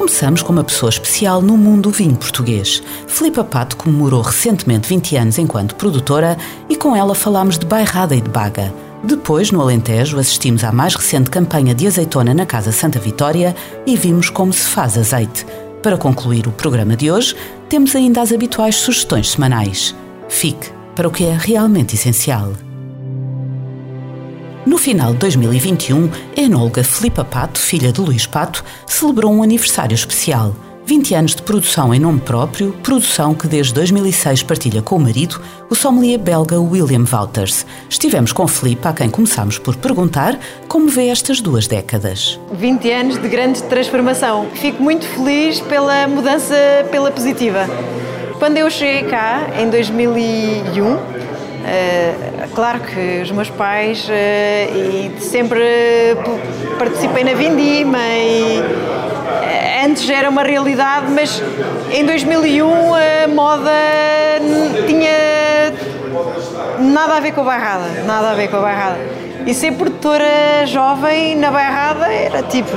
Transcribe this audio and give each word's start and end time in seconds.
Começamos 0.00 0.40
com 0.40 0.50
uma 0.50 0.64
pessoa 0.64 0.88
especial 0.88 1.42
no 1.42 1.58
mundo 1.58 1.82
do 1.82 1.90
vinho 1.90 2.16
português. 2.16 2.82
Filipa 3.06 3.44
Pato 3.44 3.76
comemorou 3.76 4.22
recentemente 4.22 4.88
20 4.88 5.16
anos 5.16 5.38
enquanto 5.38 5.74
produtora 5.74 6.38
e 6.70 6.74
com 6.74 6.96
ela 6.96 7.14
falámos 7.14 7.58
de 7.58 7.66
bairrada 7.66 8.16
e 8.16 8.20
de 8.22 8.30
baga. 8.30 8.72
Depois, 9.04 9.50
no 9.50 9.60
Alentejo, 9.60 10.18
assistimos 10.18 10.64
à 10.64 10.72
mais 10.72 10.94
recente 10.94 11.28
campanha 11.28 11.74
de 11.74 11.86
azeitona 11.86 12.32
na 12.32 12.46
Casa 12.46 12.72
Santa 12.72 12.98
Vitória 12.98 13.54
e 13.84 13.94
vimos 13.94 14.30
como 14.30 14.54
se 14.54 14.70
faz 14.70 14.96
azeite. 14.96 15.44
Para 15.82 15.98
concluir 15.98 16.46
o 16.46 16.52
programa 16.52 16.96
de 16.96 17.10
hoje, 17.10 17.36
temos 17.68 17.94
ainda 17.94 18.22
as 18.22 18.32
habituais 18.32 18.76
sugestões 18.76 19.30
semanais. 19.30 19.94
Fique 20.30 20.70
para 20.96 21.08
o 21.08 21.10
que 21.10 21.26
é 21.26 21.36
realmente 21.38 21.94
essencial. 21.94 22.54
Final 24.80 25.12
de 25.12 25.18
2021, 25.18 26.10
a 26.38 26.40
enóloga 26.40 26.82
Filipa 26.82 27.22
Pato, 27.22 27.60
filha 27.60 27.92
de 27.92 28.00
Luís 28.00 28.24
Pato, 28.24 28.64
celebrou 28.86 29.30
um 29.30 29.42
aniversário 29.42 29.94
especial. 29.94 30.56
20 30.86 31.14
anos 31.14 31.34
de 31.34 31.42
produção 31.42 31.92
em 31.92 32.00
nome 32.00 32.18
próprio, 32.18 32.72
produção 32.82 33.34
que 33.34 33.46
desde 33.46 33.74
2006 33.74 34.42
partilha 34.42 34.80
com 34.80 34.96
o 34.96 34.98
marido, 34.98 35.38
o 35.68 35.74
sommelier 35.74 36.18
belga 36.18 36.58
William 36.58 37.04
Wouters. 37.12 37.66
Estivemos 37.90 38.32
com 38.32 38.48
Filipa, 38.48 38.88
a 38.88 38.92
quem 38.94 39.10
começámos 39.10 39.58
por 39.58 39.76
perguntar 39.76 40.38
como 40.66 40.88
vê 40.88 41.08
estas 41.08 41.42
duas 41.42 41.66
décadas. 41.66 42.40
20 42.54 42.90
anos 42.90 43.18
de 43.20 43.28
grande 43.28 43.62
transformação. 43.64 44.48
Fico 44.54 44.82
muito 44.82 45.04
feliz 45.08 45.60
pela 45.60 46.08
mudança 46.08 46.56
pela 46.90 47.10
positiva. 47.10 47.66
Quando 48.38 48.56
eu 48.56 48.70
cheguei 48.70 49.02
cá, 49.10 49.46
em 49.60 49.68
2001, 49.68 51.20
Uh, 51.60 52.29
claro 52.54 52.80
que 52.80 53.20
os 53.22 53.30
meus 53.30 53.50
pais 53.50 54.08
uh, 54.08 54.12
e 54.76 55.20
sempre 55.20 56.16
participei 56.78 57.24
na 57.24 57.34
Vindima 57.34 57.98
e 57.98 58.60
uh, 58.60 59.84
antes 59.86 60.08
era 60.08 60.28
uma 60.28 60.42
realidade, 60.42 61.10
mas 61.10 61.42
em 61.92 62.04
2001 62.04 62.94
a 62.94 63.28
moda 63.28 63.70
tinha 64.86 65.72
nada 66.78 67.16
a 67.16 67.20
ver 67.20 67.32
com 67.32 67.40
a 67.42 67.44
bairrada, 67.44 68.02
nada 68.04 68.30
a 68.30 68.34
ver 68.34 68.48
com 68.48 68.56
a 68.56 68.60
bairrada. 68.60 68.98
E 69.46 69.54
ser 69.54 69.72
produtora 69.72 70.66
jovem 70.66 71.34
na 71.36 71.50
bairrada 71.50 72.06
era 72.12 72.42
tipo, 72.42 72.76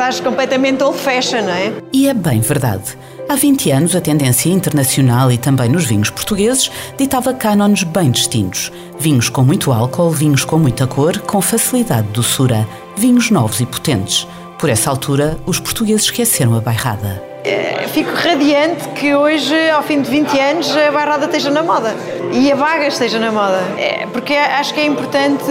estás 0.00 0.18
completamente 0.18 0.82
old 0.82 0.98
fashion, 0.98 1.42
não 1.42 1.52
é? 1.52 1.74
E 1.92 2.08
é 2.08 2.14
bem 2.14 2.40
verdade. 2.40 2.96
Há 3.28 3.34
20 3.34 3.70
anos, 3.70 3.94
a 3.94 4.00
tendência 4.00 4.48
internacional 4.48 5.30
e 5.30 5.36
também 5.36 5.68
nos 5.68 5.84
vinhos 5.84 6.08
portugueses 6.08 6.70
ditava 6.96 7.34
cânones 7.34 7.82
bem 7.82 8.10
distintos. 8.10 8.72
Vinhos 8.98 9.28
com 9.28 9.42
muito 9.42 9.70
álcool, 9.70 10.08
vinhos 10.08 10.42
com 10.42 10.58
muita 10.58 10.86
cor, 10.86 11.18
com 11.18 11.42
facilidade 11.42 12.06
de 12.06 12.14
doçura, 12.14 12.66
vinhos 12.96 13.30
novos 13.30 13.60
e 13.60 13.66
potentes. 13.66 14.26
Por 14.58 14.70
essa 14.70 14.88
altura, 14.88 15.36
os 15.44 15.60
portugueses 15.60 16.04
esqueceram 16.04 16.56
a 16.56 16.62
bairrada. 16.62 17.22
É, 17.44 17.86
fico 17.88 18.10
radiante 18.14 18.88
que 18.94 19.14
hoje, 19.14 19.54
ao 19.68 19.82
fim 19.82 20.00
de 20.00 20.08
20 20.08 20.40
anos, 20.40 20.76
a 20.76 20.90
bairrada 20.90 21.26
esteja 21.26 21.50
na 21.50 21.62
moda 21.62 21.94
e 22.32 22.50
a 22.50 22.56
vaga 22.56 22.86
esteja 22.86 23.18
na 23.18 23.30
moda. 23.30 23.60
É, 23.76 24.06
porque 24.10 24.32
acho 24.32 24.72
que 24.72 24.80
é 24.80 24.86
importante 24.86 25.44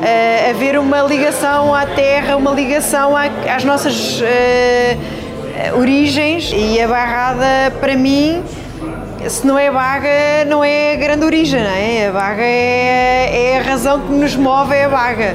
uh, 0.00 0.50
haver 0.50 0.78
uma 0.78 1.02
ligação 1.02 1.74
à 1.74 1.86
terra, 1.86 2.36
uma 2.36 2.52
ligação 2.52 3.14
às 3.16 3.64
nossas. 3.64 4.20
Uh, 4.20 5.26
eh, 5.56 5.72
origens 5.72 6.52
e 6.54 6.78
a 6.78 6.86
barrada, 6.86 7.72
para 7.80 7.96
mim, 7.96 8.44
se 9.26 9.46
não 9.46 9.58
é 9.58 9.70
baga, 9.70 10.44
não 10.46 10.62
é 10.62 10.92
a 10.92 10.96
grande 10.96 11.24
origem, 11.24 11.62
não 11.62 11.70
é? 11.70 12.08
A 12.08 12.12
baga 12.12 12.42
é, 12.42 13.52
é 13.52 13.58
a 13.58 13.62
razão 13.62 14.00
que 14.00 14.12
nos 14.12 14.36
move, 14.36 14.74
é 14.74 14.84
a 14.84 14.88
baga. 14.90 15.34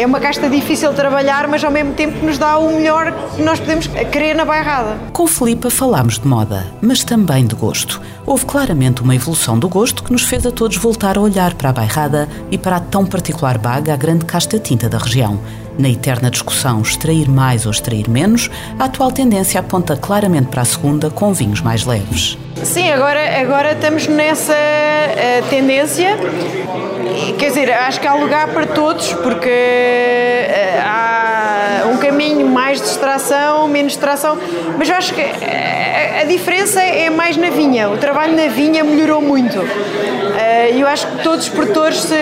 É 0.00 0.06
uma 0.06 0.18
casta 0.18 0.48
difícil 0.48 0.88
de 0.88 0.96
trabalhar, 0.96 1.46
mas 1.46 1.62
ao 1.62 1.70
mesmo 1.70 1.92
tempo 1.92 2.24
nos 2.24 2.38
dá 2.38 2.56
o 2.56 2.72
melhor 2.72 3.12
que 3.36 3.42
nós 3.42 3.60
podemos 3.60 3.86
querer 3.86 4.34
na 4.34 4.46
bairrada. 4.46 4.96
Com 5.12 5.26
Filipa 5.26 5.68
falámos 5.68 6.18
de 6.18 6.26
moda, 6.26 6.66
mas 6.80 7.04
também 7.04 7.46
de 7.46 7.54
gosto. 7.54 8.00
Houve 8.24 8.46
claramente 8.46 9.02
uma 9.02 9.14
evolução 9.14 9.58
do 9.58 9.68
gosto 9.68 10.02
que 10.02 10.10
nos 10.10 10.22
fez 10.22 10.46
a 10.46 10.50
todos 10.50 10.78
voltar 10.78 11.18
a 11.18 11.20
olhar 11.20 11.52
para 11.52 11.68
a 11.68 11.72
bairrada 11.74 12.26
e 12.50 12.56
para 12.56 12.76
a 12.76 12.80
tão 12.80 13.04
particular 13.04 13.58
baga, 13.58 13.92
a 13.92 13.96
grande 13.96 14.24
casta 14.24 14.58
tinta 14.58 14.88
da 14.88 14.96
região. 14.96 15.38
Na 15.80 15.88
eterna 15.88 16.30
discussão 16.30 16.82
extrair 16.82 17.26
mais 17.26 17.64
ou 17.64 17.72
extrair 17.72 18.06
menos, 18.06 18.50
a 18.78 18.84
atual 18.84 19.10
tendência 19.10 19.58
aponta 19.58 19.96
claramente 19.96 20.48
para 20.48 20.60
a 20.60 20.64
segunda, 20.66 21.08
com 21.08 21.32
vinhos 21.32 21.62
mais 21.62 21.86
leves. 21.86 22.36
Sim, 22.62 22.90
agora, 22.90 23.40
agora 23.40 23.72
estamos 23.72 24.06
nessa 24.06 24.52
uh, 24.52 25.48
tendência. 25.48 26.18
Quer 27.38 27.48
dizer, 27.48 27.72
acho 27.72 27.98
que 27.98 28.06
há 28.06 28.14
lugar 28.14 28.48
para 28.48 28.66
todos, 28.66 29.10
porque 29.14 29.48
uh, 29.48 30.82
há 30.84 31.19
caminho 32.40 32.48
mais 32.48 32.80
de 32.80 32.86
extração, 32.86 33.68
menos 33.68 33.92
extração, 33.92 34.38
mas 34.78 34.88
eu 34.88 34.94
acho 34.96 35.14
que 35.14 35.20
a, 35.20 35.24
eh, 35.24 36.20
a 36.22 36.24
diferença 36.24 36.80
é 36.80 37.10
mais 37.10 37.36
na 37.36 37.50
vinha. 37.50 37.90
O 37.90 37.98
trabalho 37.98 38.34
na 38.34 38.48
vinha 38.48 38.82
melhorou 38.82 39.20
muito. 39.20 39.58
E 40.72 40.80
eu 40.80 40.86
acho 40.86 41.06
que 41.06 41.22
todos 41.22 41.46
os 41.46 41.52
produtores 41.52 41.98
se 41.98 42.14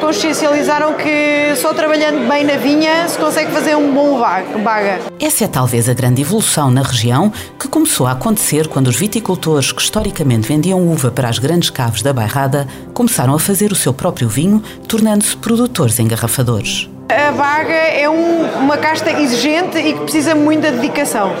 consciencializaram 0.00 0.94
que 0.94 1.54
só 1.56 1.74
trabalhando 1.74 2.26
bem 2.28 2.44
na 2.44 2.56
vinha 2.56 3.06
se 3.06 3.18
consegue 3.18 3.52
fazer 3.52 3.76
um 3.76 3.92
bom 3.92 4.18
baga. 4.64 5.00
Essa 5.20 5.44
é 5.44 5.48
talvez 5.48 5.88
a 5.88 5.92
grande 5.92 6.22
evolução 6.22 6.70
na 6.70 6.82
região 6.82 7.30
que 7.58 7.68
começou 7.68 8.06
a 8.06 8.12
acontecer 8.12 8.68
quando 8.68 8.86
os 8.88 8.96
viticultores 8.96 9.70
que 9.70 9.82
historicamente 9.82 10.48
vendiam 10.48 10.80
uva 10.80 11.10
para 11.10 11.28
as 11.28 11.38
grandes 11.38 11.68
caves 11.68 12.02
da 12.02 12.12
bairrada 12.12 12.66
começaram 12.94 13.34
a 13.34 13.38
fazer 13.38 13.70
o 13.70 13.76
seu 13.76 13.92
próprio 13.92 14.28
vinho, 14.28 14.62
tornando-se 14.88 15.36
produtores 15.36 15.98
engarrafadores. 15.98 16.88
A 17.10 17.32
baga 17.32 17.72
é 17.72 18.08
um, 18.08 18.42
uma 18.60 18.76
casta 18.76 19.10
exigente 19.20 19.78
e 19.78 19.94
que 19.94 20.00
precisa 20.00 20.34
muito 20.34 20.62
de 20.62 20.72
dedicação 20.72 21.34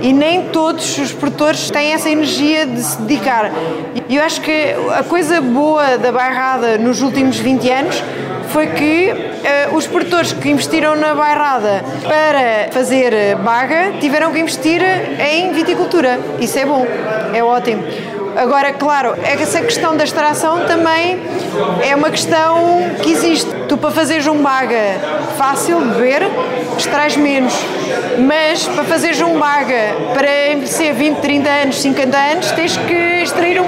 e 0.00 0.12
nem 0.12 0.44
todos 0.48 0.98
os 0.98 1.12
produtores 1.12 1.70
têm 1.70 1.92
essa 1.92 2.08
energia 2.08 2.66
de 2.66 2.82
se 2.82 3.00
dedicar. 3.02 3.50
E 4.08 4.16
eu 4.16 4.22
acho 4.22 4.40
que 4.40 4.74
a 4.96 5.02
coisa 5.02 5.40
boa 5.40 5.98
da 5.98 6.10
bairrada 6.10 6.78
nos 6.78 7.02
últimos 7.02 7.38
20 7.38 7.70
anos 7.70 8.02
foi 8.48 8.68
que 8.68 9.12
uh, 9.12 9.76
os 9.76 9.86
produtores 9.86 10.32
que 10.32 10.48
investiram 10.48 10.96
na 10.96 11.14
bairrada 11.14 11.84
para 12.02 12.72
fazer 12.72 13.36
baga 13.36 13.92
tiveram 14.00 14.32
que 14.32 14.40
investir 14.40 14.82
em 15.20 15.52
viticultura. 15.52 16.18
Isso 16.40 16.58
é 16.58 16.64
bom, 16.64 16.86
é 17.32 17.42
ótimo. 17.42 17.84
Agora, 18.40 18.72
claro, 18.72 19.16
essa 19.22 19.60
questão 19.60 19.94
da 19.94 20.02
extração 20.02 20.64
também 20.64 21.20
é 21.86 21.94
uma 21.94 22.08
questão 22.08 22.56
que 23.02 23.12
existe. 23.12 23.46
Tu, 23.68 23.76
para 23.76 23.90
fazeres 23.90 24.26
um 24.26 24.40
baga 24.40 24.94
fácil 25.36 25.78
de 25.78 25.90
beber, 25.90 26.22
extrais 26.78 27.18
menos. 27.18 27.52
Mas 28.18 28.66
para 28.66 28.84
fazeres 28.84 29.20
um 29.20 29.38
baga 29.38 29.94
para 30.14 30.52
envelhecer 30.52 30.94
20, 30.94 31.18
30 31.18 31.50
anos, 31.50 31.82
50 31.82 32.16
anos, 32.16 32.50
tens 32.52 32.78
que 32.78 32.94
extrair 33.22 33.59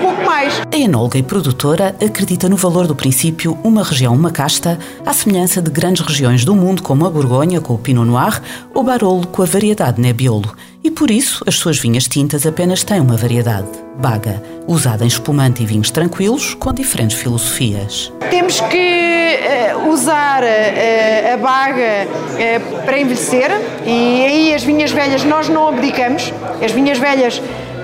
enóloga 0.92 1.16
e 1.16 1.22
produtora 1.22 1.96
acredita 2.04 2.50
no 2.50 2.56
valor 2.56 2.86
do 2.86 2.94
princípio 2.94 3.58
uma 3.64 3.82
região, 3.82 4.14
uma 4.14 4.30
casta, 4.30 4.78
à 5.06 5.12
semelhança 5.14 5.62
de 5.62 5.70
grandes 5.70 6.06
regiões 6.06 6.44
do 6.44 6.54
mundo 6.54 6.82
como 6.82 7.06
a 7.06 7.10
Borgonha 7.10 7.62
com 7.62 7.72
o 7.72 7.78
Pinot 7.78 8.06
Noir 8.06 8.42
ou 8.74 8.84
Barolo 8.84 9.26
com 9.26 9.42
a 9.42 9.46
variedade 9.46 9.98
Nebbiolo. 9.98 10.54
E 10.84 10.90
por 10.90 11.10
isso 11.10 11.42
as 11.46 11.54
suas 11.54 11.78
vinhas 11.78 12.06
tintas 12.06 12.44
apenas 12.44 12.84
têm 12.84 13.00
uma 13.00 13.16
variedade, 13.16 13.68
baga, 13.98 14.42
usada 14.68 15.02
em 15.02 15.06
espumante 15.06 15.62
e 15.62 15.66
vinhos 15.66 15.90
tranquilos 15.90 16.52
com 16.54 16.74
diferentes 16.74 17.16
filosofias. 17.16 18.12
Temos 18.28 18.60
que 18.60 19.38
uh, 19.86 19.88
usar 19.88 20.42
uh, 20.42 21.32
a 21.32 21.36
baga 21.38 22.06
uh, 22.06 22.84
para 22.84 23.00
envelhecer 23.00 23.50
e 23.86 24.24
aí 24.26 24.54
as 24.54 24.62
vinhas 24.62 24.90
velhas 24.90 25.24
nós 25.24 25.48
não 25.48 25.68
abdicamos. 25.68 26.30
As 26.62 26.72
vinhas 26.72 26.98
velhas 26.98 27.40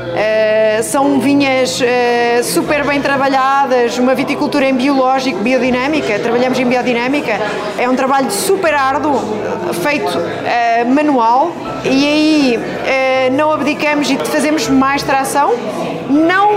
Uh, 0.09 0.83
são 0.83 1.21
vinhas 1.21 1.81
uh, 1.81 2.45
super 2.45 2.85
bem 2.85 3.01
trabalhadas, 3.01 3.99
uma 3.99 4.15
viticultura 4.15 4.67
em 4.67 4.75
biológico, 4.75 5.39
biodinâmica, 5.41 6.19
trabalhamos 6.19 6.59
em 6.59 6.65
biodinâmica, 6.65 7.39
é 7.79 7.89
um 7.89 7.95
trabalho 7.95 8.31
super 8.31 8.75
árduo, 8.75 9.21
feito 9.83 10.19
uh, 10.19 10.89
manual 10.89 11.53
e 11.85 12.07
aí 12.07 12.59
não 13.33 13.53
abdicamos 13.53 14.11
e 14.11 14.17
fazemos 14.17 14.69
mais 14.69 15.03
tração, 15.03 15.53
não 16.09 16.51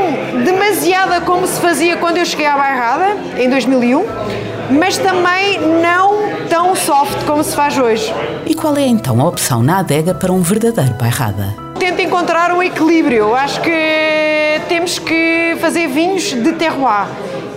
demasiada 0.44 1.22
como 1.22 1.46
se 1.46 1.60
fazia 1.60 1.98
quando 1.98 2.18
eu 2.18 2.26
cheguei 2.26 2.46
à 2.46 2.58
Bairrada, 2.58 3.18
em 3.38 3.50
2001, 3.50 4.06
mas 4.72 4.98
também 4.98 5.60
não 5.82 6.48
tão 6.50 6.76
soft 6.76 7.26
como 7.26 7.44
se 7.44 7.56
faz 7.56 7.78
hoje. 7.78 8.14
E 8.46 8.56
qual 8.56 8.76
é 8.78 8.86
então 8.86 9.20
a 9.22 9.28
opção 9.28 9.62
na 9.62 9.80
adega 9.80 10.14
para 10.14 10.32
um 10.32 10.42
verdadeiro 10.42 10.94
Bairrada? 10.94 11.72
tento 11.82 12.00
encontrar 12.00 12.52
um 12.52 12.62
equilíbrio. 12.62 13.34
Acho 13.34 13.60
que 13.60 14.62
temos 14.70 15.00
que 15.00 15.58
fazer 15.60 15.88
vinhos 15.88 16.26
de 16.32 16.54
terroir. 16.54 17.08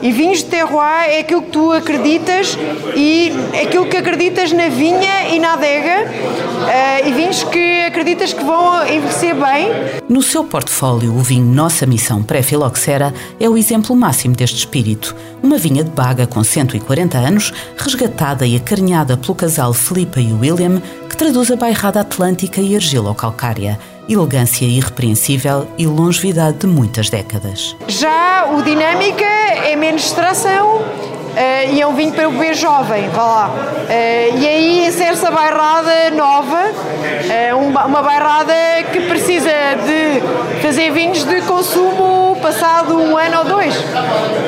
E 0.05 0.13
vinhos 0.13 0.41
de 0.41 0.45
terroir 0.45 1.09
é 1.09 1.21
aquilo 1.21 1.41
que 1.41 1.51
tu 1.51 1.73
acreditas 1.73 2.59
e 2.95 3.33
aquilo 3.63 3.87
que 3.87 3.97
acreditas 3.97 4.53
na 4.53 4.69
vinha 4.69 5.31
e 5.33 5.39
na 5.39 5.55
adega 5.55 6.05
uh, 6.05 7.09
e 7.09 7.13
vinhos 7.15 7.43
que 7.45 7.81
acreditas 7.87 8.35
que 8.35 8.45
vão 8.45 8.87
envelhecer 8.87 9.35
bem. 9.35 9.71
No 10.07 10.21
seu 10.21 10.45
portfólio, 10.45 11.11
o 11.11 11.21
vinho 11.21 11.47
Nossa 11.47 11.87
Missão 11.87 12.23
Pré-Filoxera 12.23 13.15
é 13.41 13.49
o 13.49 13.57
exemplo 13.57 13.97
máximo 13.97 14.37
deste 14.37 14.59
espírito. 14.59 15.17
Uma 15.43 15.57
vinha 15.57 15.83
de 15.83 15.91
baga 15.91 16.27
com 16.27 16.45
140 16.45 17.17
anos, 17.17 17.55
resgatada 17.79 18.47
e 18.47 18.57
acarinhada 18.57 19.17
pelo 19.17 19.35
casal 19.35 19.73
Filipa 19.73 20.21
e 20.21 20.35
William, 20.35 20.83
que 21.15 21.19
traduz 21.19 21.49
a 21.53 21.55
bairrada 21.55 22.01
atlântica 22.01 22.61
e 22.61 22.75
argilo-calcária 22.75 23.79
elegância 24.09 24.65
irrepreensível 24.65 25.69
e 25.79 25.87
longevidade 25.87 26.59
de 26.59 26.67
muitas 26.67 27.09
décadas. 27.09 27.77
Já 27.87 28.47
o 28.53 28.61
Dinâmica 28.63 29.25
é 29.25 29.77
menos 29.77 30.07
extração 30.07 30.79
uh, 30.79 31.73
e 31.73 31.81
é 31.81 31.87
um 31.87 31.95
vinho 31.95 32.13
para 32.13 32.29
o 32.29 32.33
beber 32.33 32.55
jovem, 32.55 33.09
vá 33.11 33.23
lá. 33.23 33.49
Uh, 33.49 34.39
e 34.39 34.49
aí 34.49 34.87
insere-se 34.89 35.25
a 35.25 35.31
bairrada 35.31 36.11
nova, 36.11 36.65
uh, 36.67 37.59
uma, 37.59 37.87
uma 37.87 38.03
bairrada 38.03 38.53
que 38.93 39.01
precisa 39.03 39.53
de 39.87 40.61
fazer 40.61 40.91
vinhos 40.91 41.23
de 41.23 41.43
consumo 41.43 42.37
passado 42.43 42.99
um 42.99 43.17
ano 43.17 43.39
ou 43.39 43.45
dois, 43.45 43.75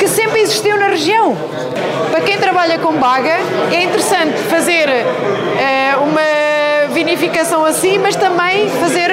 que 0.00 0.08
sempre 0.08 0.40
existiu 0.40 0.76
na 0.76 0.88
região. 0.88 1.36
Para 2.10 2.20
quem 2.22 2.36
trabalha 2.38 2.78
com 2.78 2.92
baga, 2.94 3.38
é 3.72 3.84
interessante 3.84 4.36
fazer 4.50 4.88
vinificação 6.96 7.62
assim, 7.66 7.98
mas 7.98 8.16
também 8.16 8.70
fazer, 8.70 9.10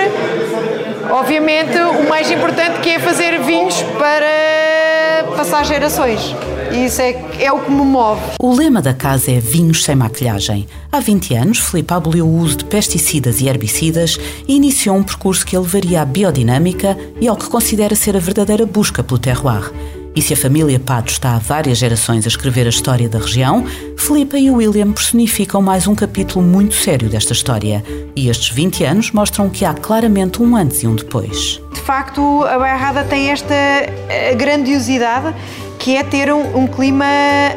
obviamente, 1.11 1.77
o 1.77 2.07
mais 2.07 2.31
importante 2.31 2.79
que 2.79 2.91
é 2.91 2.97
fazer 2.97 3.41
vinhos 3.41 3.81
para 3.99 5.35
passar 5.35 5.65
gerações. 5.65 6.33
Isso 6.71 7.01
é, 7.01 7.11
é 7.41 7.51
o 7.51 7.59
que 7.59 7.69
me 7.69 7.83
move. 7.83 8.21
O 8.39 8.55
lema 8.55 8.81
da 8.81 8.93
casa 8.93 9.31
é 9.31 9.39
Vinhos 9.39 9.83
sem 9.83 9.97
maquilhagem. 9.97 10.65
Há 10.89 11.01
20 11.01 11.33
anos, 11.35 11.59
Filipe 11.59 11.93
aboliu 11.93 12.25
o 12.25 12.37
uso 12.37 12.59
de 12.59 12.65
pesticidas 12.65 13.41
e 13.41 13.49
herbicidas 13.49 14.17
e 14.47 14.55
iniciou 14.55 14.95
um 14.95 15.03
percurso 15.03 15.45
que 15.45 15.53
elevaria 15.53 16.01
à 16.01 16.05
biodinâmica 16.05 16.97
e 17.19 17.27
ao 17.27 17.35
que 17.35 17.49
considera 17.49 17.95
ser 17.95 18.15
a 18.15 18.19
verdadeira 18.19 18.65
busca 18.65 19.03
pelo 19.03 19.19
terroir. 19.19 19.73
E 20.15 20.21
se 20.21 20.33
a 20.33 20.37
família 20.37 20.79
Pato 20.79 21.11
está 21.11 21.35
há 21.35 21.39
várias 21.39 21.79
gerações 21.79 22.25
a 22.25 22.27
escrever 22.27 22.67
a 22.67 22.69
história 22.69 23.09
da 23.09 23.17
região, 23.17 23.65
Filipa 23.97 24.37
e 24.37 24.51
William 24.51 24.91
personificam 24.91 25.59
mais 25.59 25.87
um 25.87 25.95
capítulo 25.95 26.45
muito 26.45 26.75
sério 26.75 27.09
desta 27.09 27.33
história. 27.33 27.83
E 28.15 28.29
estes 28.29 28.49
20 28.49 28.83
anos 28.83 29.11
mostram 29.11 29.49
que 29.49 29.65
há 29.65 29.73
claramente 29.73 30.39
um 30.39 30.55
antes 30.55 30.83
e 30.83 30.87
um 30.87 30.95
depois. 30.95 31.59
De 31.73 31.79
facto, 31.79 32.43
a 32.43 32.59
Bairrada 32.59 33.03
tem 33.05 33.31
esta 33.31 33.55
eh, 33.55 34.35
grandiosidade 34.35 35.33
que 35.79 35.97
é 35.97 36.03
ter 36.03 36.31
um, 36.31 36.59
um 36.59 36.67
clima 36.67 37.05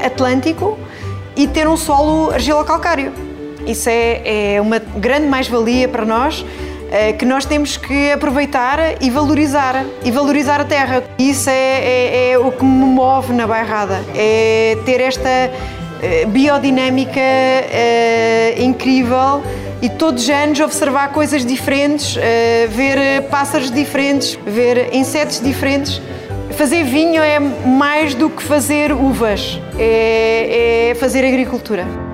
atlântico 0.02 0.78
e 1.36 1.46
ter 1.46 1.68
um 1.68 1.76
solo 1.76 2.30
argilocalcário. 2.30 3.12
Isso 3.66 3.90
é, 3.90 4.54
é 4.54 4.60
uma 4.62 4.78
grande 4.78 5.26
mais-valia 5.26 5.88
para 5.88 6.06
nós 6.06 6.42
que 7.18 7.24
nós 7.24 7.44
temos 7.44 7.76
que 7.76 8.12
aproveitar 8.12 8.78
e 9.00 9.10
valorizar 9.10 9.84
e 10.04 10.10
valorizar 10.10 10.60
a 10.60 10.64
terra. 10.64 11.02
Isso 11.18 11.50
é, 11.50 11.52
é, 11.52 12.30
é 12.30 12.38
o 12.38 12.52
que 12.52 12.64
me 12.64 12.84
move 12.84 13.32
na 13.32 13.46
bairrada, 13.46 14.04
é 14.14 14.76
ter 14.84 15.00
esta 15.00 15.28
eh, 16.02 16.26
biodinâmica 16.26 17.18
é, 17.18 18.54
incrível 18.58 19.42
e 19.80 19.88
todos 19.88 20.22
os 20.22 20.30
anos 20.30 20.60
observar 20.60 21.12
coisas 21.12 21.44
diferentes, 21.44 22.16
ver 22.68 23.22
pássaros 23.30 23.70
diferentes, 23.70 24.38
ver 24.46 24.94
insetos 24.94 25.40
diferentes. 25.40 26.00
Fazer 26.56 26.84
vinho 26.84 27.22
é 27.22 27.38
mais 27.38 28.14
do 28.14 28.30
que 28.30 28.42
fazer 28.42 28.92
uvas, 28.92 29.60
é, 29.78 30.90
é 30.90 30.94
fazer 30.94 31.24
agricultura. 31.26 32.05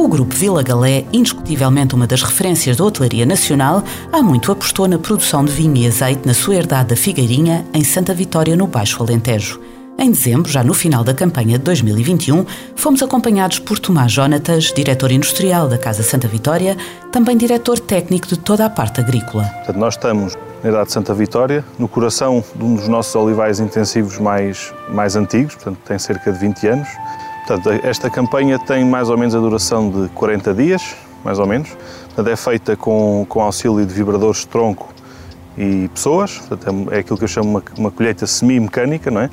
O 0.00 0.08
Grupo 0.08 0.34
Vila 0.34 0.62
Galé, 0.62 1.04
indiscutivelmente 1.12 1.94
uma 1.94 2.06
das 2.06 2.22
referências 2.22 2.74
da 2.74 2.82
hotelaria 2.82 3.26
nacional, 3.26 3.84
há 4.10 4.22
muito 4.22 4.50
apostou 4.50 4.88
na 4.88 4.98
produção 4.98 5.44
de 5.44 5.52
vinho 5.52 5.76
e 5.76 5.86
azeite 5.86 6.26
na 6.26 6.32
sua 6.32 6.54
herdade 6.54 6.88
da 6.88 6.96
Figueirinha, 6.96 7.66
em 7.74 7.84
Santa 7.84 8.14
Vitória, 8.14 8.56
no 8.56 8.66
Baixo 8.66 9.02
Alentejo. 9.02 9.60
Em 9.98 10.10
dezembro, 10.10 10.50
já 10.50 10.64
no 10.64 10.72
final 10.72 11.04
da 11.04 11.12
campanha 11.12 11.58
de 11.58 11.64
2021, 11.64 12.46
fomos 12.74 13.02
acompanhados 13.02 13.58
por 13.58 13.78
Tomás 13.78 14.10
Jonatas, 14.10 14.72
diretor 14.74 15.12
industrial 15.12 15.68
da 15.68 15.76
Casa 15.76 16.02
Santa 16.02 16.26
Vitória, 16.26 16.78
também 17.12 17.36
diretor 17.36 17.78
técnico 17.78 18.26
de 18.26 18.38
toda 18.38 18.64
a 18.64 18.70
parte 18.70 19.02
agrícola. 19.02 19.44
Portanto, 19.56 19.78
nós 19.78 19.96
estamos 19.96 20.34
na 20.62 20.70
herdade 20.70 20.86
de 20.86 20.92
Santa 20.94 21.12
Vitória, 21.12 21.62
no 21.78 21.86
coração 21.86 22.42
de 22.56 22.64
um 22.64 22.74
dos 22.74 22.88
nossos 22.88 23.14
olivais 23.14 23.60
intensivos 23.60 24.18
mais, 24.18 24.72
mais 24.88 25.14
antigos, 25.14 25.56
portanto 25.56 25.78
tem 25.84 25.98
cerca 25.98 26.32
de 26.32 26.38
20 26.38 26.68
anos, 26.68 26.88
Portanto, 27.46 27.70
esta 27.82 28.08
campanha 28.08 28.58
tem 28.58 28.84
mais 28.84 29.08
ou 29.08 29.18
menos 29.18 29.34
a 29.34 29.38
duração 29.38 29.90
de 29.90 30.08
40 30.10 30.54
dias, 30.54 30.96
mais 31.24 31.38
ou 31.38 31.46
menos. 31.46 31.70
Portanto, 32.06 32.28
é 32.28 32.36
feita 32.36 32.76
com, 32.76 33.26
com 33.28 33.40
auxílio 33.40 33.84
de 33.84 33.92
vibradores 33.92 34.40
de 34.40 34.48
tronco 34.48 34.88
e 35.56 35.88
pessoas. 35.88 36.38
Portanto, 36.38 36.90
é, 36.90 36.96
é 36.96 36.98
aquilo 37.00 37.18
que 37.18 37.24
eu 37.24 37.28
chamo 37.28 37.50
uma, 37.50 37.62
uma 37.76 37.90
colheita 37.90 38.26
semi-mecânica, 38.26 39.10
não 39.10 39.22
é? 39.22 39.30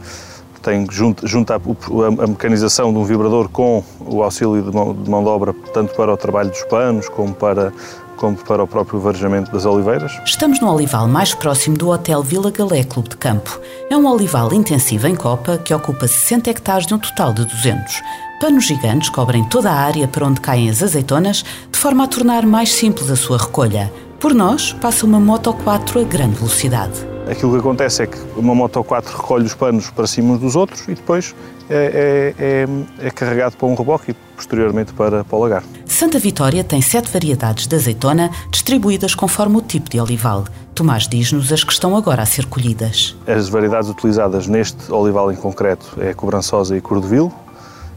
Tem 0.62 0.86
junto, 0.92 1.26
junto 1.26 1.54
a, 1.54 1.56
a, 1.56 2.28
mecanização 2.28 2.92
de 2.92 3.00
um 3.00 3.04
vibrador 3.04 3.48
com 3.48 3.84
o 4.00 4.22
auxílio 4.22 4.62
de 4.62 4.76
mão, 4.76 4.94
de 4.94 5.10
mão 5.10 5.24
de 5.24 5.30
obra, 5.30 5.56
tanto 5.74 5.96
para 5.96 6.12
o 6.12 6.18
trabalho 6.18 6.50
dos 6.50 6.64
panos 6.64 7.08
como 7.08 7.34
para 7.34 7.72
como 8.18 8.36
para 8.36 8.64
o 8.64 8.68
próprio 8.68 9.00
varejamento 9.00 9.52
das 9.52 9.66
oliveiras. 9.66 10.20
Estamos 10.26 10.60
no 10.60 10.70
olival 10.70 11.08
mais 11.08 11.34
próximo 11.34 11.78
do 11.78 11.90
Hotel 11.90 12.22
Vila 12.22 12.52
Galé 12.52 12.84
Clube 12.84 13.10
de 13.10 13.18
Campo. 13.18 13.62
É 13.90 13.96
um 13.96 14.06
olival 14.06 14.52
intensivo 14.52 15.08
em 15.08 15.16
copa 15.16 15.58
que 15.58 15.74
ocupa 15.74 16.08
60 16.08 16.50
hectares 16.50 16.86
de 16.86 16.94
um 16.94 17.00
total 17.00 17.34
de 17.34 17.46
200. 17.46 18.02
Panos 18.42 18.66
gigantes 18.66 19.10
cobrem 19.10 19.44
toda 19.46 19.72
a 19.72 19.76
área 19.76 20.08
para 20.08 20.26
onde 20.26 20.42
caem 20.42 20.70
as 20.70 20.84
azeitonas, 20.84 21.46
de 21.72 21.80
forma 21.80 22.04
a 22.04 22.08
tornar 22.08 22.46
mais 22.46 22.72
simples 22.74 23.10
a 23.10 23.16
sua 23.16 23.38
recolha. 23.38 23.92
Por 24.20 24.34
nós, 24.34 24.74
passa 24.74 25.06
uma 25.06 25.20
Moto 25.20 25.54
4 25.54 26.02
a 26.02 26.04
grande 26.04 26.36
velocidade. 26.36 27.08
Aquilo 27.30 27.54
que 27.54 27.60
acontece 27.60 28.04
é 28.04 28.08
que 28.08 28.18
uma 28.36 28.56
Moto 28.56 28.84
4 28.84 29.16
recolhe 29.16 29.46
os 29.46 29.54
panos 29.54 29.90
para 29.92 30.08
cima 30.08 30.34
uns 30.34 30.40
dos 30.40 30.56
outros 30.56 30.82
e 30.88 30.96
depois 30.96 31.36
é, 31.70 32.34
é, 32.40 32.66
é, 33.04 33.08
é 33.08 33.12
carregado 33.12 33.58
para 33.58 33.68
um 33.68 33.76
reboque 33.76 34.12
e 34.12 34.14
posteriormente 34.36 34.94
para, 34.94 35.24
para 35.24 35.38
o 35.38 35.42
lagar. 35.42 35.64
Santa 35.86 36.20
Vitória 36.20 36.64
tem 36.64 36.82
sete 36.82 37.12
variedades 37.12 37.68
de 37.68 37.76
azeitona 37.76 38.30
distribuídas 38.52 39.16
conforme 39.16 39.58
o 39.58 39.62
tipo 39.62 39.90
de 39.90 40.00
olival. 40.00 40.46
Tomás 40.76 41.08
diz-nos 41.08 41.52
as 41.52 41.64
que 41.64 41.74
estão 41.74 41.96
agora 41.96 42.22
a 42.22 42.26
ser 42.26 42.46
colhidas. 42.46 43.16
As 43.26 43.50
variedades 43.50 43.90
utilizadas 43.90 44.48
neste 44.48 44.92
olival 44.92 45.32
em 45.32 45.36
concreto 45.36 45.98
é 46.00 46.12
a 46.12 46.14
cobrançosa 46.14 46.78
e 46.78 46.82
cordovil, 46.82 47.34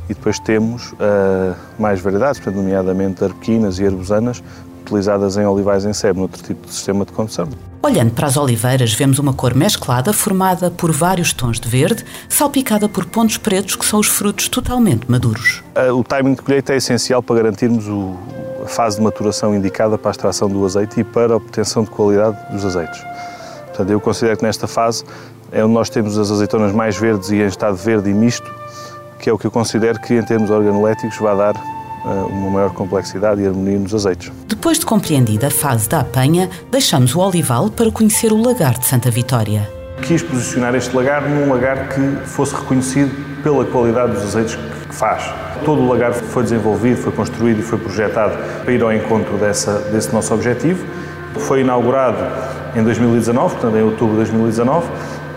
e 0.08 0.14
depois 0.14 0.38
temos 0.40 0.92
uh, 0.92 1.54
mais 1.78 2.00
variedades, 2.00 2.40
portanto, 2.40 2.62
nomeadamente 2.62 3.22
arbequinas 3.22 3.78
e 3.78 3.86
arbusanas, 3.86 4.42
utilizadas 4.90 5.36
em 5.36 5.46
olivais 5.46 5.84
em 5.84 5.92
sebo, 5.92 6.20
noutro 6.20 6.42
tipo 6.42 6.66
de 6.66 6.72
sistema 6.72 7.04
de 7.04 7.12
condução. 7.12 7.48
Olhando 7.82 8.10
para 8.10 8.26
as 8.26 8.36
oliveiras, 8.36 8.92
vemos 8.92 9.18
uma 9.18 9.32
cor 9.32 9.54
mesclada 9.54 10.12
formada 10.12 10.70
por 10.70 10.92
vários 10.92 11.32
tons 11.32 11.58
de 11.58 11.68
verde, 11.68 12.04
salpicada 12.28 12.88
por 12.88 13.06
pontos 13.06 13.38
pretos 13.38 13.74
que 13.74 13.86
são 13.86 14.00
os 14.00 14.06
frutos 14.06 14.48
totalmente 14.48 15.10
maduros. 15.10 15.62
O 15.94 16.04
timing 16.04 16.34
de 16.34 16.42
colheita 16.42 16.74
é 16.74 16.76
essencial 16.76 17.22
para 17.22 17.36
garantirmos 17.36 17.86
o, 17.88 18.14
a 18.62 18.68
fase 18.68 18.98
de 18.98 19.02
maturação 19.02 19.54
indicada 19.54 19.96
para 19.96 20.10
a 20.10 20.12
extração 20.12 20.48
do 20.48 20.64
azeite 20.64 21.00
e 21.00 21.04
para 21.04 21.32
a 21.32 21.36
obtenção 21.36 21.82
de 21.82 21.90
qualidade 21.90 22.36
dos 22.52 22.64
azeites. 22.64 23.00
Portanto, 23.68 23.90
eu 23.90 24.00
considero 24.00 24.36
que 24.36 24.44
nesta 24.44 24.66
fase 24.66 25.04
é 25.50 25.64
onde 25.64 25.72
nós 25.72 25.88
temos 25.88 26.18
as 26.18 26.30
azeitonas 26.30 26.72
mais 26.72 26.98
verdes 26.98 27.30
e 27.30 27.36
em 27.36 27.46
estado 27.46 27.76
verde 27.76 28.10
e 28.10 28.14
misto, 28.14 28.52
que 29.18 29.30
é 29.30 29.32
o 29.32 29.38
que 29.38 29.46
eu 29.46 29.50
considero 29.50 29.98
que 30.00 30.14
em 30.14 30.22
termos 30.22 30.50
organoléticos 30.50 31.16
vai 31.18 31.34
dar 31.34 31.54
uma 32.04 32.50
maior 32.50 32.72
complexidade 32.72 33.42
e 33.42 33.46
harmonia 33.46 33.78
nos 33.78 33.94
azeites. 33.94 34.32
Depois 34.46 34.78
de 34.78 34.86
compreendida 34.86 35.48
a 35.48 35.50
fase 35.50 35.88
da 35.88 36.00
apanha, 36.00 36.48
deixamos 36.70 37.14
o 37.14 37.20
olival 37.20 37.70
para 37.70 37.90
conhecer 37.90 38.32
o 38.32 38.40
lagar 38.40 38.78
de 38.78 38.86
Santa 38.86 39.10
Vitória. 39.10 39.68
Quis 40.02 40.22
posicionar 40.22 40.74
este 40.74 40.94
lagar 40.96 41.28
num 41.28 41.50
lagar 41.50 41.88
que 41.88 42.26
fosse 42.26 42.54
reconhecido 42.54 43.42
pela 43.42 43.64
qualidade 43.64 44.12
dos 44.12 44.22
azeites 44.22 44.56
que 44.56 44.94
faz. 44.94 45.30
Todo 45.64 45.82
o 45.82 45.88
lagar 45.88 46.12
foi 46.14 46.42
desenvolvido, 46.42 46.96
foi 46.96 47.12
construído 47.12 47.60
e 47.60 47.62
foi 47.62 47.78
projetado 47.78 48.36
para 48.64 48.72
ir 48.72 48.82
ao 48.82 48.92
encontro 48.92 49.36
dessa, 49.36 49.78
desse 49.90 50.12
nosso 50.12 50.32
objetivo. 50.32 50.84
Foi 51.36 51.60
inaugurado 51.60 52.18
em 52.74 52.82
2019, 52.82 53.54
portanto 53.54 53.76
em 53.76 53.82
outubro 53.82 54.12
de 54.12 54.30
2019, 54.30 54.86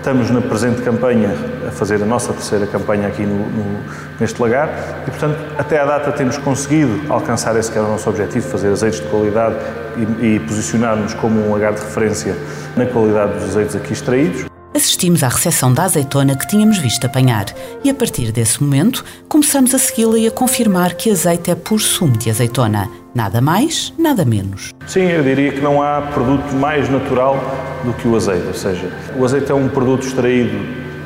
Estamos 0.03 0.29
na 0.29 0.41
presente 0.41 0.81
campanha 0.81 1.33
a 1.65 1.71
fazer 1.71 2.03
a 2.03 2.05
nossa 2.05 2.33
terceira 2.33 2.67
campanha 2.67 3.07
aqui 3.07 3.21
no, 3.21 3.37
no, 3.37 3.79
neste 4.19 4.41
lagar 4.41 4.67
e, 5.07 5.09
portanto, 5.09 5.37
até 5.57 5.79
à 5.79 5.85
data 5.85 6.11
temos 6.11 6.37
conseguido 6.37 7.09
alcançar 7.09 7.55
esse 7.55 7.71
que 7.71 7.77
era 7.77 7.87
o 7.87 7.91
nosso 7.91 8.09
objetivo, 8.09 8.45
fazer 8.49 8.67
azeites 8.67 8.99
de 8.99 9.07
qualidade 9.07 9.55
e, 9.95 10.35
e 10.35 10.39
posicionar-nos 10.41 11.13
como 11.13 11.47
um 11.47 11.53
lagar 11.53 11.71
de 11.71 11.79
referência 11.79 12.35
na 12.75 12.85
qualidade 12.85 13.35
dos 13.35 13.51
azeites 13.51 13.77
aqui 13.77 13.93
extraídos. 13.93 14.52
Assistimos 14.75 15.21
à 15.21 15.27
recepção 15.27 15.71
da 15.71 15.83
azeitona 15.83 16.35
que 16.35 16.47
tínhamos 16.47 16.79
visto 16.79 17.05
apanhar 17.05 17.45
e, 17.83 17.91
a 17.91 17.93
partir 17.93 18.31
desse 18.31 18.61
momento, 18.61 19.05
começamos 19.29 19.71
a 19.75 19.77
segui-la 19.77 20.17
e 20.17 20.25
a 20.25 20.31
confirmar 20.31 20.95
que 20.95 21.11
azeite 21.11 21.51
é 21.51 21.55
puro 21.55 21.79
sumo 21.79 22.17
de 22.17 22.27
azeitona. 22.31 22.89
Nada 23.13 23.39
mais, 23.39 23.93
nada 23.99 24.25
menos. 24.25 24.71
Sim, 24.87 25.03
eu 25.03 25.21
diria 25.21 25.51
que 25.51 25.61
não 25.61 25.79
há 25.79 26.01
produto 26.01 26.55
mais 26.55 26.89
natural 26.89 27.37
do 27.85 27.93
que 27.93 28.07
o 28.07 28.15
azeite. 28.15 28.47
Ou 28.47 28.53
seja, 28.55 28.91
o 29.15 29.23
azeite 29.23 29.51
é 29.51 29.55
um 29.55 29.69
produto 29.69 30.07
extraído 30.07 30.57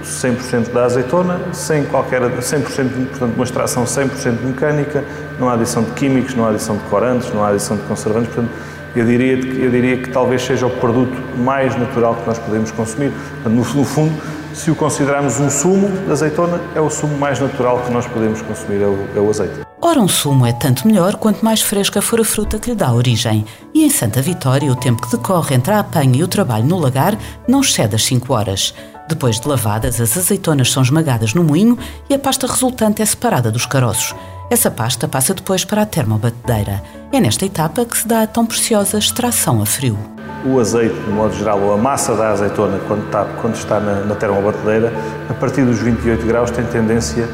100% 0.02 0.72
da 0.72 0.86
azeitona, 0.86 1.54
sem 1.54 1.84
qualquer 1.88 2.22
100%, 2.22 2.64
portanto, 3.10 3.36
uma 3.36 3.44
extração 3.44 3.84
100% 3.84 4.44
mecânica, 4.44 5.04
não 5.38 5.50
há 5.50 5.54
adição 5.56 5.84
de 5.84 5.92
químicos, 5.92 6.34
não 6.36 6.46
há 6.46 6.52
adição 6.52 6.78
de 6.78 6.84
corantes, 6.84 7.34
não 7.34 7.44
há 7.44 7.50
adição 7.50 7.76
de 7.76 7.84
conservantes, 7.84 8.34
portanto, 8.34 8.54
eu 9.00 9.06
diria, 9.06 9.34
eu 9.34 9.70
diria 9.70 9.98
que 9.98 10.10
talvez 10.10 10.42
seja 10.42 10.66
o 10.66 10.70
produto 10.70 11.16
mais 11.38 11.76
natural 11.76 12.16
que 12.16 12.26
nós 12.26 12.40
podemos 12.40 12.72
consumir. 12.72 13.12
No, 13.46 13.50
no 13.50 13.84
fundo, 13.84 14.14
se 14.54 14.72
o 14.72 14.76
considerarmos 14.76 15.40
um 15.40 15.50
sumo 15.50 15.88
de 16.06 16.12
azeitona, 16.12 16.60
é 16.74 16.82
o 16.82 16.90
sumo 16.90 17.18
mais 17.18 17.40
natural 17.40 17.80
que 17.82 17.92
nós 17.92 18.08
podemos 18.08 18.42
consumir, 18.42 18.82
é 18.82 18.88
o, 18.88 19.08
é 19.16 19.20
o 19.20 19.30
azeite. 19.30 19.62
Ora, 19.80 20.00
um 20.00 20.08
sumo 20.08 20.46
é 20.46 20.52
tanto 20.52 20.88
melhor 20.88 21.16
quanto 21.16 21.46
mais 21.46 21.62
fresca 21.62 22.02
for 22.02 22.20
a 22.20 22.26
fruta 22.26 22.58
que 22.58 22.72
lhe 22.72 22.76
dá 22.76 22.92
origem. 22.92 23.46
E 23.74 23.86
em 23.86 23.90
Santa 23.90 24.22
Vitória, 24.22 24.72
o 24.72 24.76
tempo 24.76 25.02
que 25.02 25.16
decorre 25.16 25.56
entre 25.56 25.72
a 25.74 25.80
apanha 25.80 26.18
e 26.18 26.24
o 26.24 26.28
trabalho 26.28 26.66
no 26.66 26.80
lagar 26.80 27.16
não 27.48 27.62
excede 27.62 27.96
as 27.96 28.04
5 28.04 28.34
horas. 28.34 28.74
Depois 29.08 29.40
de 29.40 29.48
lavadas, 29.48 30.02
as 30.02 30.18
azeitonas 30.18 30.72
são 30.72 30.82
esmagadas 30.82 31.34
no 31.36 31.44
moinho 31.44 31.78
e 32.10 32.14
a 32.16 32.20
pasta 32.20 32.48
resultante 32.48 33.02
é 33.02 33.06
separada 33.06 33.52
dos 33.52 33.66
caroços. 33.68 34.16
Essa 34.50 34.72
pasta 34.72 35.08
passa 35.08 35.34
depois 35.34 35.64
para 35.64 35.84
a 35.84 35.86
termobatedeira. 35.86 36.82
É 37.12 37.22
nesta 37.22 37.46
etapa 37.46 37.86
que 37.86 37.98
se 37.98 38.06
dá 38.06 38.24
a 38.24 38.28
tão 38.28 38.46
preciosa 38.46 38.98
extração 38.98 39.62
a 39.62 39.66
frio. 39.66 39.98
O 40.46 40.60
azeite, 40.60 40.94
de 40.94 41.10
modo 41.10 41.34
geral, 41.34 41.60
ou 41.62 41.74
a 41.74 41.78
massa 41.78 42.14
da 42.14 42.32
azeitona, 42.32 42.80
quando 42.86 43.06
está, 43.06 43.26
quando 43.42 43.56
está 43.56 43.80
na, 43.80 44.02
na 44.02 44.14
termobatedeira, 44.14 44.92
a 45.30 45.34
partir 45.34 45.64
dos 45.64 45.80
28 45.80 46.26
graus 46.26 46.52
tem 46.52 46.66
tendência 46.66 47.28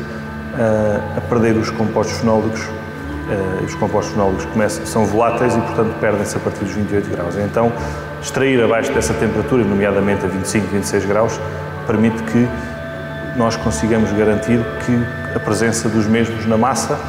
a, 0.53 1.17
a 1.17 1.21
perder 1.21 1.55
os 1.57 1.71
compostos 1.71 2.19
fenólicos. 2.19 2.61
Uh, 2.61 3.65
os 3.65 3.73
compostos 3.75 4.13
fenólicos 4.13 4.45
começam, 4.45 4.85
são 4.85 5.05
voláteis 5.05 5.55
e, 5.55 5.59
portanto, 5.59 5.95
perdem-se 5.99 6.37
a 6.37 6.39
partir 6.39 6.65
dos 6.65 6.73
28 6.73 7.09
graus. 7.09 7.35
Então, 7.37 7.71
extrair 8.21 8.61
abaixo 8.63 8.91
dessa 8.93 9.13
temperatura, 9.13 9.63
nomeadamente 9.63 10.23
a 10.23 10.29
25, 10.29 10.67
26 10.67 11.05
graus, 11.05 11.39
permite 11.87 12.21
que 12.23 12.47
nós 13.35 13.55
consigamos 13.55 14.11
garantir 14.11 14.59
que 14.85 15.35
a 15.35 15.39
presença 15.39 15.89
dos 15.89 16.05
mesmos 16.05 16.45
na 16.45 16.57
massa 16.57 16.99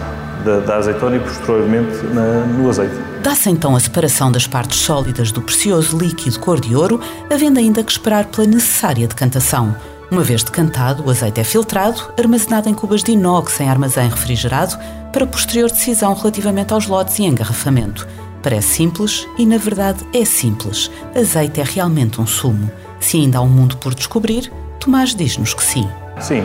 da, 0.45 0.61
da 0.61 0.77
azeitona 0.77 1.17
e 1.17 1.21
posteriormente 1.21 2.05
na, 2.13 2.47
no 2.47 2.69
azeite. 2.69 2.95
Dá-se 3.23 3.51
então 3.51 3.75
a 3.75 3.81
separação 3.81 4.31
das 4.31 4.47
partes 4.47 4.81
sólidas 4.81 5.33
do 5.33 5.41
precioso 5.41 5.97
líquido 5.97 6.39
cor 6.39 6.61
de 6.61 6.77
ouro, 6.77 7.01
havendo 7.33 7.59
ainda 7.59 7.83
que 7.83 7.91
esperar 7.91 8.27
pela 8.27 8.47
necessária 8.47 9.09
decantação. 9.09 9.75
Uma 10.11 10.23
vez 10.23 10.45
decantado, 10.45 11.05
o 11.05 11.11
azeite 11.11 11.41
é 11.41 11.45
filtrado, 11.45 12.13
armazenado 12.19 12.69
em 12.69 12.75
cubas 12.75 13.03
de 13.03 13.13
inox 13.13 13.59
em 13.61 13.69
armazém 13.69 14.09
refrigerado, 14.09 14.77
para 15.13 15.27
posterior 15.27 15.71
decisão 15.71 16.13
relativamente 16.15 16.73
aos 16.73 16.87
lotes 16.87 17.19
e 17.19 17.25
engarrafamento. 17.25 18.07
Parece 18.43 18.69
simples 18.69 19.27
e, 19.39 19.47
na 19.47 19.57
verdade, 19.57 20.05
é 20.13 20.25
simples. 20.25 20.91
Azeite 21.17 21.61
é 21.61 21.65
realmente 21.65 22.21
um 22.21 22.27
sumo. 22.27 22.71
Se 23.01 23.17
ainda 23.17 23.39
há 23.39 23.41
um 23.41 23.49
mundo 23.49 23.77
por 23.79 23.95
descobrir, 23.95 24.53
Tomás 24.79 25.15
diz-nos 25.15 25.55
que 25.55 25.65
sim. 25.65 25.89
Sim, 26.21 26.45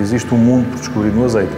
existe 0.00 0.32
um 0.34 0.38
mundo 0.38 0.66
por 0.70 0.78
descobrir 0.78 1.12
no 1.12 1.24
azeite. 1.24 1.52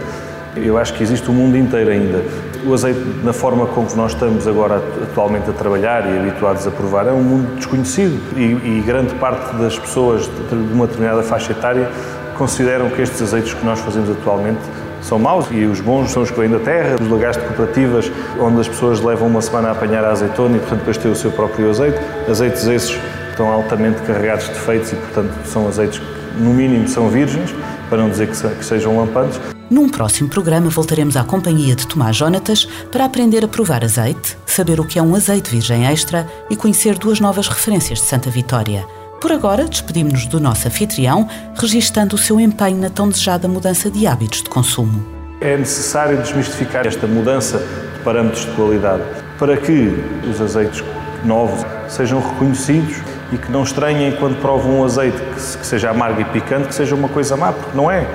Eu 0.63 0.77
acho 0.77 0.93
que 0.93 1.03
existe 1.03 1.29
o 1.29 1.33
mundo 1.33 1.57
inteiro 1.57 1.89
ainda. 1.89 2.23
O 2.65 2.73
azeite, 2.73 2.99
na 3.23 3.33
forma 3.33 3.65
como 3.67 3.87
nós 3.95 4.11
estamos 4.13 4.47
agora 4.47 4.81
atualmente 5.03 5.49
a 5.49 5.53
trabalhar 5.53 6.05
e 6.05 6.17
habituados 6.17 6.65
a 6.67 6.71
provar, 6.71 7.07
é 7.07 7.11
um 7.11 7.21
mundo 7.21 7.55
desconhecido 7.55 8.19
e, 8.35 8.77
e 8.79 8.83
grande 8.85 9.13
parte 9.15 9.55
das 9.55 9.77
pessoas 9.77 10.25
de 10.25 10.73
uma 10.73 10.87
determinada 10.87 11.23
faixa 11.23 11.51
etária 11.51 11.89
consideram 12.37 12.89
que 12.89 13.01
estes 13.01 13.21
azeites 13.21 13.53
que 13.53 13.65
nós 13.65 13.79
fazemos 13.79 14.09
atualmente 14.09 14.59
são 15.01 15.17
maus 15.17 15.47
e 15.51 15.65
os 15.65 15.79
bons 15.79 16.11
são 16.11 16.23
os 16.23 16.31
que 16.31 16.39
vêm 16.39 16.49
da 16.49 16.59
terra, 16.59 16.97
os 16.99 17.09
lagares 17.09 17.37
de 17.37 17.43
cooperativas, 17.43 18.11
onde 18.39 18.59
as 18.59 18.67
pessoas 18.67 18.99
levam 19.01 19.27
uma 19.27 19.41
semana 19.41 19.69
a 19.69 19.71
apanhar 19.71 20.03
a 20.03 20.11
azeitona 20.11 20.57
e, 20.57 20.59
portanto, 20.59 20.79
depois 20.79 20.97
têm 20.97 21.11
o 21.11 21.15
seu 21.15 21.31
próprio 21.31 21.69
azeite. 21.69 21.97
Azeites 22.29 22.67
esses 22.67 22.99
estão 23.29 23.47
altamente 23.47 24.01
carregados 24.01 24.45
de 24.45 24.53
defeitos 24.53 24.91
e, 24.91 24.95
portanto, 24.95 25.31
são 25.45 25.67
azeites 25.67 25.99
que 25.99 26.41
no 26.41 26.53
mínimo 26.53 26.87
são 26.87 27.09
virgens, 27.09 27.53
para 27.89 27.97
não 27.97 28.09
dizer 28.09 28.27
que 28.27 28.65
sejam 28.65 28.97
lampantes. 28.97 29.39
Num 29.69 29.89
próximo 29.89 30.29
programa 30.29 30.69
voltaremos 30.69 31.17
à 31.17 31.23
companhia 31.23 31.75
de 31.75 31.85
Tomás 31.85 32.15
Jonatas 32.15 32.65
para 32.91 33.05
aprender 33.05 33.43
a 33.43 33.47
provar 33.47 33.83
azeite, 33.83 34.37
saber 34.45 34.79
o 34.79 34.85
que 34.85 34.97
é 34.97 35.01
um 35.01 35.13
azeite 35.13 35.51
virgem 35.51 35.85
extra 35.85 36.27
e 36.49 36.55
conhecer 36.55 36.97
duas 36.97 37.19
novas 37.19 37.47
referências 37.47 37.99
de 37.99 38.05
Santa 38.05 38.29
Vitória. 38.29 38.85
Por 39.19 39.31
agora, 39.31 39.65
despedimos-nos 39.65 40.27
do 40.27 40.39
nosso 40.39 40.67
anfitrião, 40.67 41.27
registando 41.55 42.15
o 42.15 42.19
seu 42.19 42.39
empenho 42.39 42.77
na 42.77 42.89
tão 42.89 43.09
desejada 43.09 43.47
mudança 43.47 43.89
de 43.89 44.05
hábitos 44.05 44.43
de 44.43 44.49
consumo. 44.49 45.05
É 45.41 45.57
necessário 45.57 46.17
desmistificar 46.21 46.87
esta 46.87 47.07
mudança 47.07 47.57
de 47.57 48.03
parâmetros 48.03 48.45
de 48.45 48.51
qualidade 48.51 49.03
para 49.37 49.57
que 49.57 49.93
os 50.29 50.39
azeites 50.39 50.83
novos 51.25 51.65
sejam 51.87 52.19
reconhecidos 52.19 52.97
e 53.31 53.37
que 53.37 53.51
não 53.51 53.63
estranhem 53.63 54.11
quando 54.13 54.39
provam 54.41 54.79
um 54.79 54.83
azeite 54.85 55.17
que, 55.17 55.41
seja 55.41 55.89
amargo 55.89 56.21
e 56.21 56.25
picante, 56.25 56.67
que 56.67 56.75
seja 56.75 56.95
uma 56.95 57.09
coisa 57.09 57.35
má, 57.35 57.51
porque 57.51 57.75
não 57.75 57.91
é. 57.91 58.05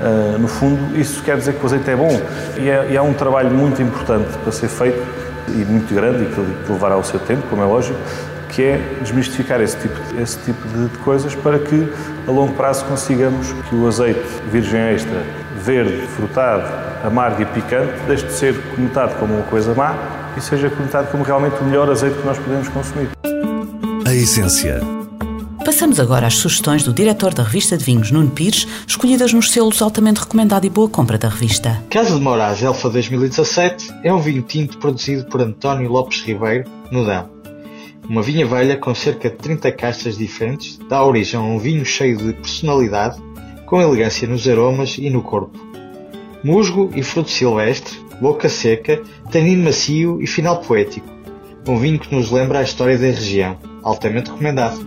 Uh, 0.00 0.38
no 0.38 0.48
fundo, 0.48 0.98
isso 0.98 1.22
quer 1.22 1.36
dizer 1.36 1.54
que 1.54 1.62
o 1.62 1.66
azeite 1.66 1.88
é 1.90 1.96
bom. 1.96 2.20
E 2.56 2.68
é, 2.68 2.88
e 2.90 2.96
é 2.96 3.02
um 3.02 3.12
trabalho 3.12 3.50
muito 3.50 3.80
importante 3.82 4.36
para 4.42 4.52
ser 4.52 4.68
feito 4.68 5.02
e 5.48 5.64
muito 5.64 5.94
grande 5.94 6.24
e 6.24 6.26
que, 6.26 6.64
que 6.64 6.72
levará 6.72 6.96
o 6.96 7.04
seu 7.04 7.20
tempo, 7.20 7.42
como 7.48 7.62
é 7.62 7.66
lógico, 7.66 7.98
que 8.48 8.62
é 8.62 8.80
desmistificar 9.00 9.60
esse 9.60 9.76
tipo, 9.76 9.98
esse 10.20 10.38
tipo 10.38 10.66
de, 10.68 10.88
de, 10.88 10.98
coisas 10.98 11.34
para 11.34 11.58
que 11.58 11.92
a 12.26 12.30
longo 12.30 12.54
prazo 12.54 12.84
consigamos 12.84 13.52
que 13.68 13.74
o 13.74 13.86
azeite 13.86 14.22
virgem 14.50 14.80
extra, 14.80 15.22
verde, 15.56 16.06
frutado, 16.06 16.64
amargo 17.04 17.42
e 17.42 17.46
picante, 17.46 17.92
deixe 18.06 18.26
de 18.26 18.32
ser 18.32 18.54
conotado 18.74 19.14
como 19.16 19.34
uma 19.34 19.44
coisa 19.44 19.74
má 19.74 19.96
e 20.36 20.40
seja 20.40 20.70
conotado 20.70 21.08
como 21.10 21.24
realmente 21.24 21.56
o 21.60 21.64
melhor 21.64 21.90
azeite 21.90 22.16
que 22.16 22.26
nós 22.26 22.38
podemos 22.38 22.68
consumir. 22.68 23.23
A 24.14 24.16
essência. 24.16 24.80
Passamos 25.64 25.98
agora 25.98 26.28
às 26.28 26.34
sugestões 26.34 26.84
do 26.84 26.92
diretor 26.92 27.34
da 27.34 27.42
revista 27.42 27.76
de 27.76 27.84
vinhos, 27.84 28.12
Nuno 28.12 28.30
Pires, 28.30 28.64
escolhidas 28.86 29.32
nos 29.32 29.50
selos 29.50 29.82
altamente 29.82 30.20
recomendado 30.20 30.64
e 30.64 30.70
boa 30.70 30.88
compra 30.88 31.18
da 31.18 31.28
revista. 31.28 31.82
Casa 31.90 32.14
de 32.14 32.20
Moraes 32.20 32.62
Elfa 32.62 32.88
2017 32.90 33.92
é 34.04 34.14
um 34.14 34.20
vinho 34.20 34.42
tinto 34.42 34.78
produzido 34.78 35.24
por 35.24 35.42
António 35.42 35.90
Lopes 35.90 36.22
Ribeiro, 36.22 36.70
no 36.92 37.04
Dão. 37.04 37.28
Uma 38.08 38.22
vinha 38.22 38.46
velha 38.46 38.76
com 38.76 38.94
cerca 38.94 39.28
de 39.28 39.34
30 39.34 39.72
castas 39.72 40.16
diferentes 40.16 40.78
dá 40.88 41.04
origem 41.04 41.40
a 41.40 41.42
um 41.42 41.58
vinho 41.58 41.84
cheio 41.84 42.16
de 42.16 42.34
personalidade, 42.34 43.20
com 43.66 43.82
elegância 43.82 44.28
nos 44.28 44.46
aromas 44.46 44.96
e 44.96 45.10
no 45.10 45.24
corpo. 45.24 45.58
Musgo 46.44 46.88
e 46.94 47.02
fruto 47.02 47.32
silvestre, 47.32 47.98
boca 48.20 48.48
seca, 48.48 49.02
tanino 49.32 49.64
macio 49.64 50.22
e 50.22 50.26
final 50.28 50.60
poético. 50.60 51.08
Um 51.66 51.76
vinho 51.76 51.98
que 51.98 52.14
nos 52.14 52.30
lembra 52.30 52.60
a 52.60 52.62
história 52.62 52.96
da 52.96 53.06
região 53.06 53.73
altamente 53.84 54.30
recomendado. 54.30 54.78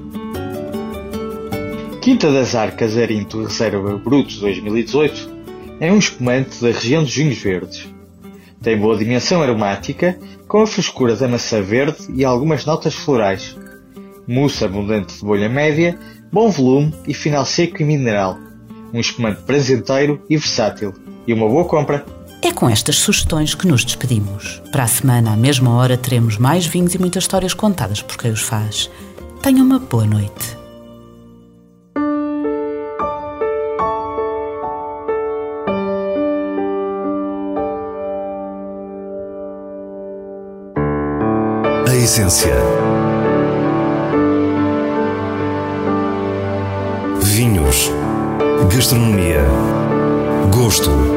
Quinta 2.02 2.32
das 2.32 2.56
Arcas 2.56 2.98
Erinto 2.98 3.44
Reserva 3.44 3.98
Bruto 3.98 4.40
2018 4.40 5.38
é 5.80 5.92
um 5.92 6.00
espumante 6.00 6.62
da 6.62 6.72
região 6.72 7.04
dos 7.04 7.16
vinhos 7.16 7.38
verdes. 7.38 7.88
Tem 8.62 8.78
boa 8.78 8.98
dimensão 8.98 9.42
aromática, 9.42 10.18
com 10.48 10.62
a 10.62 10.68
frescura 10.68 11.16
da 11.16 11.28
maçã 11.28 11.62
verde 11.62 11.98
e 12.14 12.26
algumas 12.26 12.66
notas 12.66 12.96
florais. 12.96 13.56
Mousse 14.28 14.66
abundante 14.66 15.16
de 15.16 15.22
bolha 15.22 15.48
média, 15.48 15.98
bom 16.32 16.50
volume 16.50 16.94
e 17.08 17.14
final 17.14 17.46
seco 17.46 17.82
e 17.82 17.86
mineral. 17.86 18.38
Um 18.94 19.00
espumante 19.00 19.44
presenteiro 19.44 20.22
e 20.30 20.38
versátil. 20.38 20.94
E 21.28 21.34
uma 21.34 21.48
boa 21.48 21.66
compra! 21.66 22.17
É 22.48 22.52
com 22.54 22.70
estas 22.70 22.96
sugestões 22.96 23.54
que 23.54 23.68
nos 23.68 23.84
despedimos. 23.84 24.62
Para 24.72 24.86
a 24.86 24.88
semana, 24.88 25.34
à 25.34 25.36
mesma 25.36 25.70
hora, 25.72 25.98
teremos 25.98 26.38
mais 26.38 26.66
vinhos 26.66 26.96
e 26.96 26.98
muitas 26.98 27.26
histórias 27.26 27.54
contadas 27.54 28.02
por 28.02 28.18
quem 28.18 28.32
os 28.32 28.40
faz. 28.40 28.90
Tenha 29.42 29.62
uma 29.62 29.80
boa 29.80 30.06
noite. 30.06 30.58
A 41.86 41.96
essência. 41.98 42.56
Vinhos. 47.22 47.92
Gastronomia. 48.74 49.44
Gosto. 50.50 51.17